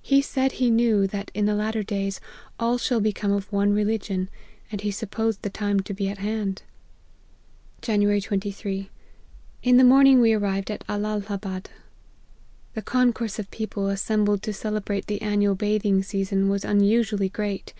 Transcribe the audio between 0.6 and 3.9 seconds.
knew, that in the latter days, all shall become of one